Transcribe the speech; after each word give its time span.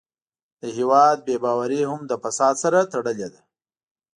د 0.61 0.63
هېواد 0.77 1.17
بې 1.27 1.35
باوري 1.43 1.81
هم 1.89 2.01
له 2.09 2.15
فساد 2.23 2.55
سره 2.63 2.79
تړلې 2.93 3.27
ده. 3.33 3.41